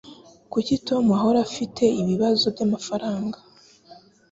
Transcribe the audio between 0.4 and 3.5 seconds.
Kuki Tom ahora afite ibibazo byamafaranga?